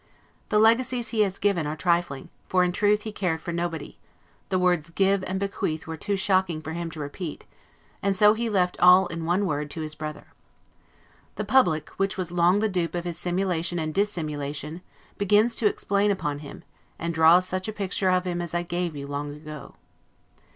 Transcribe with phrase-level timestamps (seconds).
[0.49, 3.99] The legacies he has left are trifling; for, in truth, he cared for nobody:
[4.49, 7.43] the words GIVE and BEQUEATH were too shocking for him to repeat,
[8.01, 10.25] and so he left all in one word to his brother.
[11.35, 14.81] The public, which was long the dupe of his simulation and dissimulation,
[15.19, 16.63] begins to explain upon him;
[16.97, 19.75] and draws such a picture of him as I gave you long ago.